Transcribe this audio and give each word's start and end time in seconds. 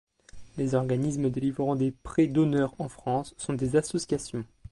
Les 0.57 0.73
organismes 0.73 1.29
délivrant 1.29 1.75
des 1.75 1.91
prêts 1.91 2.25
d’honneur 2.25 2.73
en 2.79 2.89
France 2.89 3.35
sont 3.37 3.53
des 3.53 3.75
associations. 3.75 4.43